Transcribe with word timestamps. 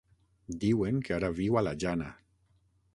Diuen 0.63 0.97
que 1.09 1.15
ara 1.19 1.31
viu 1.43 1.61
a 1.61 1.65
la 1.69 1.77
Jana. 1.85 2.13